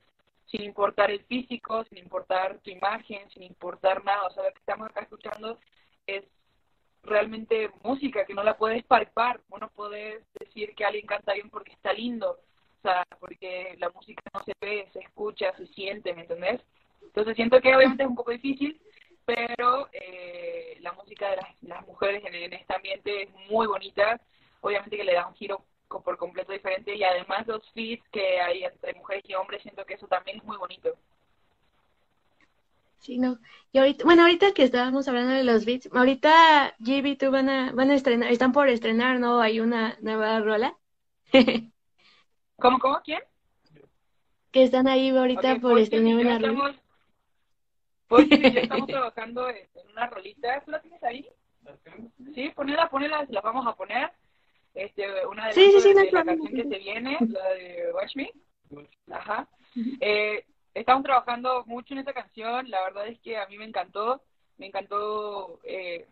Sin 0.46 0.62
importar 0.62 1.10
el 1.10 1.24
físico, 1.24 1.84
sin 1.84 1.98
importar 1.98 2.58
tu 2.58 2.70
imagen, 2.70 3.28
sin 3.30 3.42
importar 3.42 4.04
nada. 4.04 4.26
O 4.26 4.30
sea, 4.30 4.44
lo 4.44 4.52
que 4.52 4.58
estamos 4.58 4.88
acá 4.88 5.00
escuchando 5.00 5.58
es 6.06 6.24
realmente 7.06 7.70
música 7.82 8.24
que 8.24 8.34
no 8.34 8.42
la 8.42 8.56
puedes 8.56 8.84
palpar. 8.84 9.40
No 9.60 9.68
podés 9.70 10.22
decir 10.38 10.74
que 10.74 10.84
alguien 10.84 11.06
canta 11.06 11.34
bien 11.34 11.50
porque 11.50 11.72
está 11.72 11.92
lindo. 11.92 12.38
O 12.78 12.82
sea, 12.82 13.04
porque 13.18 13.74
la 13.78 13.90
música 13.90 14.22
no 14.34 14.42
se 14.44 14.52
ve, 14.60 14.88
se 14.92 15.00
escucha, 15.00 15.56
se 15.56 15.66
siente, 15.68 16.14
¿me 16.14 16.22
entendés? 16.22 16.60
Entonces 17.02 17.34
siento 17.36 17.60
que 17.60 17.74
obviamente 17.74 18.02
es 18.02 18.08
un 18.08 18.16
poco 18.16 18.30
difícil, 18.30 18.80
pero 19.24 19.88
eh, 19.92 20.78
la 20.80 20.92
música 20.92 21.30
de 21.30 21.36
las, 21.62 21.86
mujeres 21.86 22.24
en, 22.24 22.34
en, 22.34 22.52
este 22.52 22.74
ambiente 22.74 23.22
es 23.22 23.30
muy 23.50 23.66
bonita, 23.66 24.20
obviamente 24.60 24.96
que 24.96 25.04
le 25.04 25.14
da 25.14 25.26
un 25.26 25.34
giro 25.34 25.64
por 25.88 26.16
completo 26.16 26.52
diferente 26.52 26.94
y 26.94 27.02
además 27.04 27.46
los 27.46 27.62
feats 27.72 28.06
que 28.10 28.40
hay 28.40 28.64
entre 28.64 28.94
mujeres 28.94 29.24
y 29.28 29.34
hombres, 29.34 29.62
siento 29.62 29.84
que 29.84 29.94
eso 29.94 30.06
también 30.06 30.38
es 30.38 30.44
muy 30.44 30.56
bonito. 30.56 30.94
Sí, 32.98 33.18
no. 33.18 33.38
Y 33.72 33.78
ahorita, 33.78 34.04
bueno, 34.04 34.22
ahorita 34.22 34.52
que 34.52 34.62
estábamos 34.62 35.06
hablando 35.08 35.32
de 35.32 35.44
los 35.44 35.64
beats, 35.64 35.88
ahorita 35.92 36.74
GB 36.78 37.18
tú 37.18 37.30
van 37.30 37.48
a, 37.48 37.72
van 37.72 37.90
a 37.90 37.94
estrenar, 37.94 38.32
están 38.32 38.52
por 38.52 38.68
estrenar, 38.68 39.20
¿no? 39.20 39.40
Hay 39.40 39.60
una 39.60 39.96
nueva 40.00 40.40
rola. 40.40 40.76
¿Cómo, 42.56 42.78
cómo? 42.78 43.00
¿Quién? 43.04 43.20
Que 44.50 44.62
están 44.62 44.88
ahí 44.88 45.10
ahorita 45.10 45.40
okay, 45.40 45.58
por 45.60 45.78
estrenar 45.78 46.14
una 46.14 46.38
rola. 46.38 46.48
Estamos, 46.48 46.76
pues 48.08 48.28
ya 48.28 48.36
estamos 48.60 48.86
trabajando 48.88 49.50
en 49.50 49.66
una 49.92 50.06
rolita. 50.06 50.62
¿Tú 50.64 50.70
la 50.70 50.80
tienes 50.80 51.02
ahí? 51.02 51.28
Sí, 52.34 52.50
ponela, 52.50 52.88
ponela, 52.88 53.26
la 53.28 53.40
vamos 53.40 53.66
a 53.66 53.74
poner. 53.76 54.10
Este, 54.74 55.26
una 55.26 55.48
de, 55.48 55.52
Sí, 55.54 55.72
sí, 55.72 55.80
sí, 55.80 55.88
de 55.94 56.04
no 56.04 56.10
la 56.12 56.24
canción 56.24 56.54
que 56.54 56.64
se 56.64 56.78
viene, 56.78 57.18
la 57.20 57.48
de 57.50 57.92
Watch 57.94 58.16
Me. 58.16 58.30
Ajá. 59.10 59.48
Eh, 60.00 60.44
estamos 60.80 61.02
trabajando 61.02 61.64
mucho 61.66 61.94
en 61.94 62.00
esa 62.00 62.12
canción, 62.12 62.70
la 62.70 62.82
verdad 62.82 63.06
es 63.08 63.18
que 63.20 63.36
a 63.38 63.46
mí 63.46 63.56
me 63.56 63.64
encantó, 63.64 64.22
me 64.58 64.66
encantó 64.66 65.58
eh, 65.64 66.06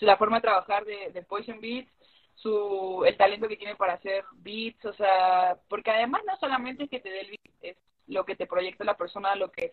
la 0.00 0.16
forma 0.16 0.36
de 0.36 0.42
trabajar 0.42 0.84
de, 0.84 1.10
de 1.12 1.22
Poison 1.22 1.60
Beats, 1.60 1.90
su, 2.34 3.04
el 3.06 3.16
talento 3.16 3.48
que 3.48 3.56
tiene 3.56 3.74
para 3.76 3.94
hacer 3.94 4.24
beats, 4.32 4.84
o 4.84 4.92
sea, 4.92 5.56
porque 5.68 5.90
además 5.90 6.22
no 6.26 6.36
solamente 6.36 6.84
es 6.84 6.90
que 6.90 7.00
te 7.00 7.10
dé 7.10 7.20
el 7.20 7.28
beat, 7.28 7.54
es 7.62 7.76
lo 8.06 8.24
que 8.24 8.36
te 8.36 8.46
proyecta 8.46 8.84
la 8.84 8.96
persona, 8.96 9.34
lo 9.34 9.50
que 9.50 9.72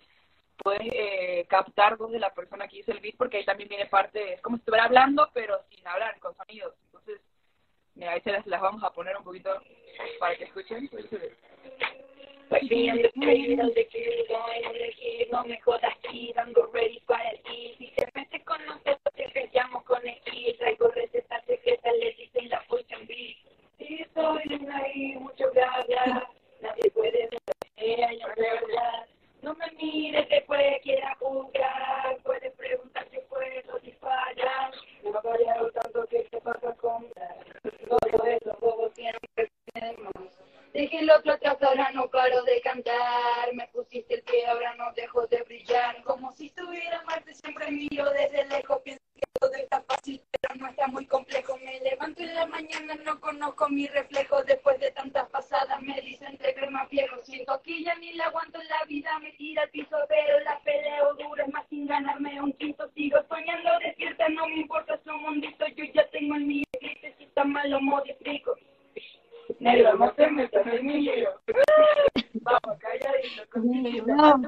puedes 0.58 0.88
eh, 0.94 1.46
captar 1.48 1.98
vos 1.98 2.12
de 2.12 2.20
la 2.20 2.34
persona 2.34 2.68
que 2.68 2.80
hizo 2.80 2.92
el 2.92 3.00
beat, 3.00 3.18
porque 3.18 3.38
ahí 3.38 3.46
también 3.46 3.70
viene 3.70 3.86
parte, 3.88 4.34
es 4.34 4.42
como 4.42 4.58
si 4.58 4.62
estuviera 4.62 4.86
hablando, 4.86 5.30
pero 5.34 5.60
sin 5.70 5.88
hablar, 5.88 6.20
con 6.20 6.36
sonidos. 6.36 6.74
Entonces, 6.86 7.22
mira, 7.96 8.14
ahí 8.14 8.22
se 8.22 8.32
las, 8.32 8.46
las 8.48 8.62
vamos 8.62 8.84
a 8.84 8.92
poner 8.92 9.16
un 9.18 9.24
poquito 9.24 9.50
para 10.20 10.36
que 10.36 10.46
escuchen. 10.46 10.90
Like 12.52 12.68
being 12.68 13.02
the 13.02 13.08
creator, 13.16 13.64
the 13.74 13.86
kid, 13.88 14.28
going 14.28 14.64
on 14.68 14.76
the 14.76 14.92
kid, 15.00 15.32
no 15.32 15.44
me 15.46 15.58
jodas 15.64 15.96
kid, 16.04 16.36
ando 16.36 16.68
ready 16.74 17.02
para 17.08 17.32
hit. 17.48 17.78
Si 17.80 17.88
se 17.96 18.06
mete 18.14 18.44
con 18.44 18.60
nosotros, 18.66 19.14
te 19.16 19.30
peleamos 19.30 19.84
con 19.86 20.02
hit. 20.04 20.58
Traigo 20.60 20.90
recetas 20.90 21.46
secretas, 21.46 21.94
le 21.98 22.12
dicen 22.14 22.50
la 22.50 22.62
potion 22.68 23.08
beat. 23.08 23.38
Si 23.78 24.06
soy 24.14 24.44
de 24.50 24.70
ahí, 24.70 25.16
mucho 25.16 25.50
bla 25.54 25.86
bla, 25.88 26.30
nadie 26.62 26.92
puede 26.92 27.30
ver, 27.32 28.20
yo 28.20 28.28
de 28.36 28.42
verdad. 28.42 29.08
No 29.42 29.56
me 29.56 29.72
mires 29.72 30.28
después, 30.28 30.82
quiera 30.84 31.16
jugar, 31.20 32.18
puedes 32.24 32.54
preguntar 32.56 33.08
si 33.12 33.20
puedo 33.30 33.71
tengo 66.32 66.36
el 66.36 66.46
mío. 66.46 66.64
Si 67.18 67.24
está 67.24 67.44
mal, 67.44 67.70
lo 67.70 67.82
modifico. 67.82 68.56
Negro, 69.60 69.98
no 69.98 70.12
te 70.14 70.28
metas 70.32 70.66
en 70.68 70.86
mi 70.86 71.02
lío. 71.02 71.30
Vamos, 72.42 72.80
calladito, 72.80 73.50
conmigo. 73.52 74.06
No. 74.08 74.42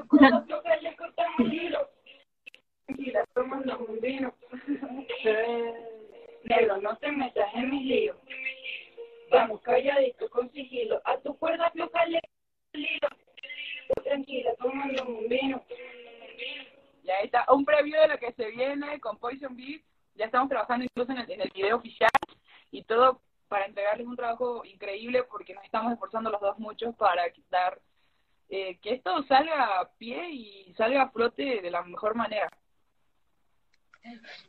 Para 23.64 23.68
entregarles 23.68 24.06
un 24.06 24.16
trabajo 24.16 24.62
increíble 24.64 25.22
porque 25.24 25.54
nos 25.54 25.64
estamos 25.64 25.92
esforzando 25.92 26.30
los 26.30 26.40
dos 26.40 26.58
mucho 26.58 26.92
para 26.92 27.22
dar 27.50 27.80
eh, 28.50 28.78
que 28.82 28.94
esto 28.94 29.22
salga 29.22 29.80
a 29.80 29.90
pie 29.96 30.30
y 30.30 30.74
salga 30.74 31.02
a 31.02 31.10
flote 31.10 31.62
de 31.62 31.70
la 31.70 31.82
mejor 31.82 32.14
manera. 32.14 32.50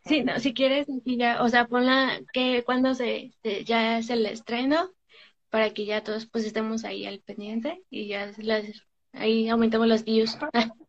Sí, 0.03 0.21
no, 0.23 0.37
si 0.39 0.53
quieres, 0.53 0.85
ya, 1.05 1.41
o 1.41 1.47
sea, 1.47 1.65
ponla 1.65 2.19
que 2.33 2.63
cuando 2.65 2.93
se, 2.93 3.31
se- 3.41 3.63
ya 3.63 3.99
es 3.99 4.09
el 4.09 4.25
estreno, 4.25 4.89
para 5.49 5.69
que 5.73 5.85
ya 5.85 6.03
todos 6.03 6.25
pues 6.25 6.45
estemos 6.45 6.83
ahí 6.83 7.05
al 7.05 7.21
pendiente 7.21 7.81
y 7.89 8.07
ya 8.09 8.31
las, 8.39 8.65
ahí 9.13 9.47
aumentamos 9.47 9.87
los 9.87 10.03
views. 10.03 10.37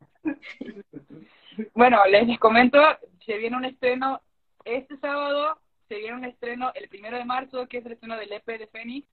Bueno, 1.72 2.04
les, 2.10 2.26
les 2.26 2.38
comento, 2.38 2.78
se 3.24 3.38
viene 3.38 3.56
un 3.56 3.64
estreno 3.64 4.20
este 4.66 4.98
sábado, 4.98 5.58
se 5.88 5.96
viene 5.96 6.16
un 6.16 6.24
estreno 6.24 6.72
el 6.74 6.88
primero 6.88 7.16
de 7.16 7.24
marzo, 7.24 7.66
que 7.68 7.78
es 7.78 7.86
el 7.86 7.92
estreno 7.92 8.16
del 8.16 8.32
EP 8.32 8.46
de 8.46 8.66
Fénix, 8.66 9.08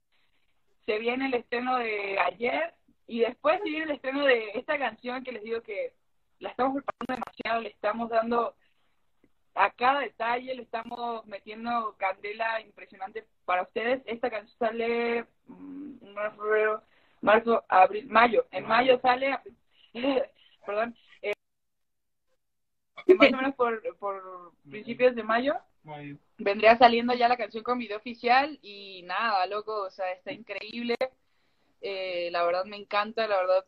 se 0.86 1.00
viene 1.00 1.28
el 1.28 1.34
estreno 1.36 1.78
de 1.78 2.20
ayer, 2.20 2.74
y 3.08 3.20
después 3.20 3.60
se 3.64 3.70
viene 3.70 3.86
el 3.86 3.92
estreno 3.92 4.26
de 4.26 4.52
esta 4.56 4.78
canción 4.78 5.24
que 5.24 5.32
les 5.32 5.44
digo 5.44 5.62
que 5.62 5.94
la 6.40 6.50
estamos 6.50 6.84
preparando 6.84 7.24
demasiado, 7.26 7.62
le 7.62 7.70
estamos 7.70 8.10
dando 8.10 8.56
a 9.56 9.70
cada 9.72 10.00
detalle, 10.00 10.56
le 10.56 10.64
estamos 10.64 11.26
metiendo 11.26 11.96
candela 11.98 12.60
impresionante 12.62 13.26
para 13.46 13.64
ustedes. 13.64 14.02
Esta 14.06 14.30
canción 14.30 14.58
sale 14.58 15.26
mm, 15.48 16.16
febrero, 16.36 16.82
marzo, 17.22 17.64
abril, 17.70 18.08
mayo. 18.08 18.46
En 18.52 18.66
mayo 18.66 19.00
sale, 19.00 19.38
perdón, 20.66 20.96
eh, 21.22 21.34
más 23.16 23.34
o 23.34 23.38
menos 23.38 23.56
por, 23.56 23.98
por 23.98 24.54
principios 24.70 25.16
de 25.16 25.24
mayo 25.24 25.56
vendría 26.38 26.78
saliendo 26.78 27.14
ya 27.14 27.28
la 27.28 27.38
canción 27.38 27.64
con 27.64 27.78
video 27.78 27.98
oficial 27.98 28.60
y 28.62 29.04
nada, 29.04 29.46
loco, 29.48 29.84
o 29.84 29.90
sea, 29.90 30.12
está 30.12 30.32
increíble. 30.32 30.96
Eh, 31.82 32.30
la 32.32 32.44
verdad 32.44 32.66
me 32.66 32.78
encanta, 32.78 33.28
la 33.28 33.38
verdad. 33.38 33.66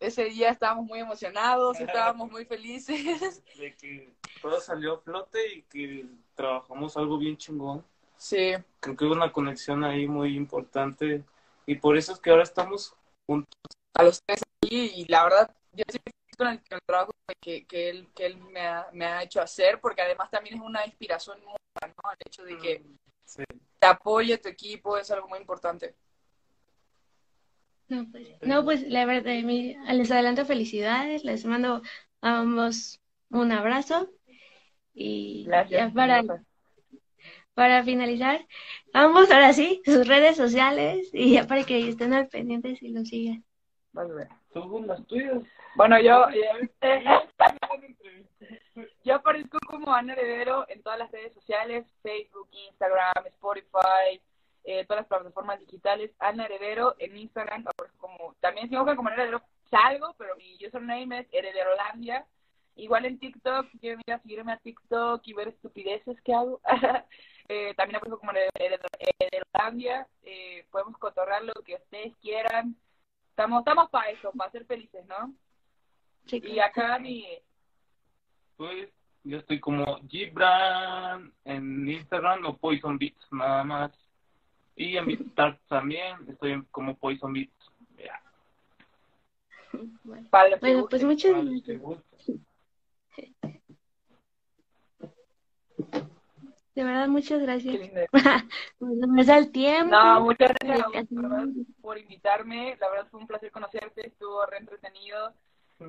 Ese 0.00 0.24
día 0.24 0.50
estábamos 0.50 0.86
muy 0.86 0.98
emocionados, 0.98 1.80
estábamos 1.80 2.30
muy 2.30 2.44
felices. 2.44 3.42
De 3.58 3.74
que 3.74 4.12
todo 4.42 4.60
salió 4.60 4.94
a 4.94 5.00
flote 5.00 5.54
y 5.54 5.62
que 5.62 6.06
trabajamos 6.34 6.96
algo 6.96 7.16
bien 7.18 7.36
chingón. 7.36 7.84
Sí, 8.16 8.52
Creo 8.80 8.96
que 8.96 9.04
hubo 9.04 9.14
una 9.14 9.32
conexión 9.32 9.84
ahí 9.84 10.06
muy 10.06 10.36
importante 10.36 11.24
y 11.66 11.76
por 11.76 11.96
eso 11.96 12.12
es 12.12 12.20
que 12.20 12.30
ahora 12.30 12.42
estamos 12.42 12.94
juntos. 13.26 13.52
a 13.94 14.02
los 14.02 14.20
tres 14.24 14.40
aquí 14.62 14.92
y 14.94 15.04
la 15.06 15.24
verdad 15.24 15.54
yo 15.72 15.84
estoy 15.86 16.00
feliz 16.00 16.36
con 16.36 16.48
el, 16.48 16.58
con 16.58 16.76
el 16.76 16.80
trabajo 16.86 17.12
que, 17.40 17.66
que 17.66 17.90
él, 17.90 18.08
que 18.14 18.26
él 18.26 18.36
me, 18.36 18.60
ha, 18.60 18.88
me 18.92 19.06
ha 19.06 19.22
hecho 19.22 19.40
hacer 19.40 19.80
porque 19.80 20.02
además 20.02 20.30
también 20.30 20.56
es 20.56 20.60
una 20.60 20.86
inspiración 20.86 21.38
nueva, 21.42 21.58
¿no? 21.88 21.94
El 22.12 22.26
hecho 22.26 22.44
de 22.44 22.58
que 22.58 22.82
Sí. 23.24 23.42
te 23.78 23.86
apoye 23.86 24.38
tu 24.38 24.48
equipo 24.48 24.98
es 24.98 25.10
algo 25.10 25.28
muy 25.28 25.38
importante. 25.38 25.94
No, 27.88 28.06
pues, 28.10 28.28
no, 28.42 28.64
pues 28.64 28.82
la 28.88 29.04
verdad, 29.04 29.32
les 29.34 30.10
adelanto 30.10 30.44
felicidades, 30.46 31.24
les 31.24 31.44
mando 31.44 31.82
a 32.22 32.38
ambos 32.38 33.00
un 33.30 33.52
abrazo 33.52 34.10
y 34.94 35.46
ya 35.68 35.90
para, 35.92 36.22
para 37.54 37.84
finalizar, 37.84 38.46
vamos 38.92 39.30
ahora 39.30 39.52
sí, 39.52 39.82
sus 39.84 40.06
redes 40.06 40.36
sociales 40.36 41.10
y 41.12 41.32
ya 41.32 41.46
para 41.46 41.64
que 41.64 41.88
estén 41.88 42.14
al 42.14 42.28
pendiente 42.28 42.76
y 42.80 42.88
lo 42.88 43.04
sigan. 43.04 43.44
Según 44.52 44.86
las 44.86 45.04
tuyas. 45.06 45.42
Bueno, 45.76 46.00
yo, 46.00 46.26
eh, 46.30 46.70
yo 49.04 49.16
aparezco 49.16 49.58
como 49.66 49.92
Ana 49.92 50.14
Heredero 50.14 50.64
en 50.68 50.82
todas 50.82 50.98
las 50.98 51.12
redes 51.12 51.34
sociales, 51.34 51.86
Facebook, 52.02 52.48
Instagram, 52.50 53.26
Spotify, 53.26 54.20
eh, 54.64 54.86
todas 54.86 55.02
las 55.02 55.08
plataformas 55.08 55.60
digitales. 55.60 56.10
Ana 56.18 56.46
Heredero 56.46 56.96
en 56.98 57.16
Instagram, 57.16 57.66
aparezco 57.66 57.98
como, 57.98 58.34
también 58.40 58.68
si 58.68 58.76
buscan 58.76 58.96
como 58.96 59.10
Ana 59.10 59.22
Heredero, 59.22 59.42
salgo, 59.70 60.14
pero 60.16 60.34
mi 60.36 60.56
username 60.66 61.20
es 61.20 61.28
Herederolandia. 61.32 62.26
Igual 62.76 63.04
en 63.04 63.18
TikTok, 63.18 63.70
si 63.70 63.78
quieren 63.78 64.00
ir 64.06 64.14
a 64.14 64.18
seguirme 64.20 64.52
a 64.52 64.56
TikTok 64.56 65.20
y 65.26 65.34
ver 65.34 65.48
estupideces 65.48 66.20
que 66.22 66.34
hago. 66.34 66.60
eh, 67.48 67.74
también 67.76 67.96
aparezco 67.96 68.18
como 68.18 68.32
Herederolandia. 68.32 70.08
Eh, 70.22 70.66
podemos 70.70 70.96
cotorrar 70.98 71.44
lo 71.44 71.52
que 71.64 71.74
ustedes 71.74 72.16
quieran. 72.16 72.74
Estamos, 73.28 73.60
estamos 73.60 73.90
para 73.90 74.10
eso, 74.10 74.32
para 74.32 74.50
ser 74.50 74.64
felices, 74.64 75.04
¿no? 75.06 75.34
Sí, 76.24 76.42
Y 76.42 76.58
acá 76.58 76.98
mi, 76.98 77.26
Pues 78.56 78.88
yo 79.24 79.38
estoy 79.38 79.58
como 79.60 80.00
Gibran 80.08 81.32
en 81.44 81.88
Instagram 81.88 82.44
o 82.46 82.56
Poison 82.56 82.98
Beats 82.98 83.26
nada 83.32 83.64
más. 83.64 83.92
Y 84.76 84.96
en 84.96 85.06
Beatstar 85.06 85.58
también 85.68 86.16
estoy 86.28 86.62
como 86.70 86.96
Poison 86.96 87.32
Beats. 87.32 87.52
Bueno, 90.04 90.26
los 90.50 90.60
que 90.60 90.66
Bueno, 90.66 90.86
pues 90.88 91.04
muchas 91.04 91.32
Vale, 91.32 91.62
gracias. 91.66 91.80
De 96.74 96.82
verdad, 96.82 97.08
muchas 97.08 97.38
Qué 97.38 97.44
gracias. 97.44 97.74
lindo. 97.74 98.00
Pues 98.78 98.96
no 98.96 99.36
el 99.36 99.52
tiempo. 99.52 99.94
No, 99.94 100.20
muchas 100.22 100.50
gracias 100.60 100.84
a 100.84 100.88
vos, 100.88 101.48
por 101.80 101.98
invitarme. 101.98 102.76
La 102.80 102.90
verdad 102.90 103.06
fue 103.10 103.20
un 103.20 103.26
placer 103.26 103.50
conocerte, 103.52 104.08
estuvo 104.08 104.44
re 104.46 104.58
entretenido. 104.58 105.32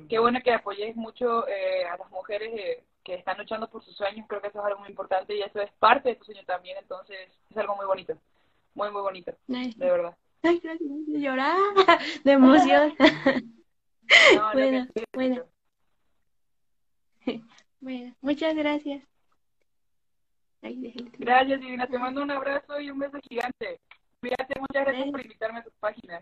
Qué 0.08 0.18
bueno 0.18 0.40
que 0.42 0.52
apoyéis 0.52 0.96
mucho 0.96 1.46
eh, 1.48 1.84
a 1.84 1.96
las 1.96 2.10
mujeres 2.10 2.50
eh, 2.54 2.84
que 3.04 3.14
están 3.14 3.38
luchando 3.38 3.68
por 3.70 3.84
sus 3.84 3.96
sueños. 3.96 4.26
Creo 4.28 4.40
que 4.40 4.48
eso 4.48 4.58
es 4.58 4.64
algo 4.64 4.80
muy 4.80 4.88
importante 4.90 5.34
y 5.36 5.42
eso 5.42 5.60
es 5.60 5.70
parte 5.78 6.10
de 6.10 6.14
tu 6.16 6.24
sueño 6.24 6.42
también. 6.44 6.76
Entonces, 6.78 7.16
es 7.50 7.56
algo 7.56 7.76
muy 7.76 7.86
bonito. 7.86 8.14
Muy, 8.74 8.90
muy 8.90 9.00
bonito, 9.00 9.32
Ay, 9.48 9.72
de 9.76 9.90
verdad. 9.90 10.16
ay, 10.42 10.60
gracias, 10.62 10.90
llorar 11.06 11.56
de 12.24 12.32
emoción. 12.32 12.94
No, 14.34 14.52
Bueno, 14.52 14.86
que- 14.94 15.04
bueno. 15.14 15.44
Bueno, 17.80 18.14
muchas 18.20 18.54
gracias. 18.54 19.02
Ay. 20.62 20.94
Gracias, 21.18 21.60
Divina. 21.60 21.86
Te 21.86 21.98
mando 21.98 22.22
un 22.22 22.30
abrazo 22.30 22.80
y 22.80 22.90
un 22.90 22.98
beso 22.98 23.18
gigante. 23.28 23.80
Cuídate, 24.20 24.60
muchas 24.60 24.84
gracias 24.84 25.10
por 25.10 25.20
invitarme 25.22 25.58
a 25.60 25.64
tu 25.64 25.70
página. 25.80 26.20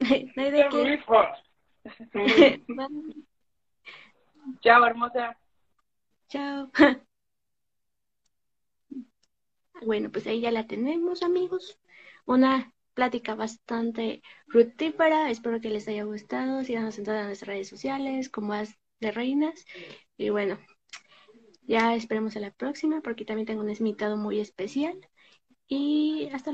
No 0.00 0.06
hay 0.42 0.50
de 0.50 0.68
¡Qué 0.70 1.02
Chao, 4.60 4.84
hermosa. 4.84 5.36
Chao. 6.28 6.70
Bueno, 9.82 10.10
pues 10.12 10.26
ahí 10.26 10.42
ya 10.42 10.50
la 10.50 10.66
tenemos, 10.66 11.22
amigos. 11.22 11.78
Una 12.26 12.74
plática 12.92 13.34
bastante 13.34 14.22
fructífera. 14.48 15.30
Espero 15.30 15.60
que 15.60 15.70
les 15.70 15.88
haya 15.88 16.04
gustado. 16.04 16.62
Síganos 16.64 16.98
en 16.98 17.04
todas 17.04 17.24
nuestras 17.24 17.48
redes 17.48 17.68
sociales, 17.68 18.28
como 18.28 18.52
As 18.52 18.78
de 19.00 19.10
Reinas. 19.10 19.64
Y 20.18 20.28
bueno, 20.28 20.58
ya 21.62 21.94
esperemos 21.94 22.36
a 22.36 22.40
la 22.40 22.50
próxima, 22.50 23.00
porque 23.00 23.24
también 23.24 23.46
tengo 23.46 23.62
un 23.62 23.70
invitado 23.70 24.18
muy 24.18 24.38
especial. 24.38 25.00
Y 25.66 26.28
hasta 26.32 26.38
luego. 26.38 26.48